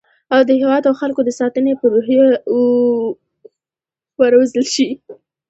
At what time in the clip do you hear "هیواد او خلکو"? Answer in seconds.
0.61-1.21